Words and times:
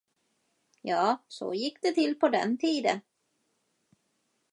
Ja, 0.81 1.25
så 1.27 1.53
gick 1.53 1.81
det 1.81 1.91
till 1.91 2.19
på 2.19 2.29
den 2.29 2.57
tiden! 2.57 2.99